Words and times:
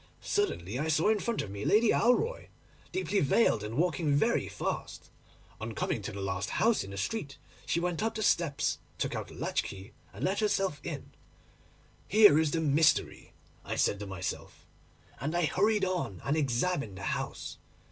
Suddenly 0.19 0.79
I 0.79 0.87
saw 0.87 1.09
in 1.09 1.19
front 1.19 1.43
of 1.43 1.51
me 1.51 1.63
Lady 1.63 1.89
Alroy, 1.91 2.47
deeply 2.91 3.19
veiled 3.19 3.63
and 3.63 3.77
walking 3.77 4.11
very 4.15 4.47
fast. 4.47 5.11
On 5.59 5.75
coming 5.75 6.01
to 6.01 6.11
the 6.11 6.19
last 6.23 6.49
house 6.49 6.83
in 6.83 6.89
the 6.89 6.97
street, 6.97 7.37
she 7.67 7.79
went 7.79 8.01
up 8.01 8.15
the 8.15 8.23
steps, 8.23 8.79
took 8.97 9.13
out 9.13 9.29
a 9.29 9.35
latch 9.35 9.61
key, 9.61 9.91
and 10.11 10.23
let 10.25 10.39
herself 10.39 10.81
in. 10.83 11.11
"Here 12.07 12.39
is 12.39 12.49
the 12.49 12.61
mystery," 12.61 13.33
I 13.63 13.75
said 13.75 13.99
to 13.99 14.07
myself; 14.07 14.65
and 15.19 15.37
I 15.37 15.43
hurried 15.45 15.85
on 15.85 16.19
and 16.25 16.35
examined 16.35 16.97
the 16.97 17.03
house. 17.03 17.59